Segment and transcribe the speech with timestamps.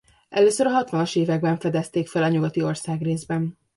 [0.29, 3.57] Először a hatvanas években fedezték fel a nyugati országrészben.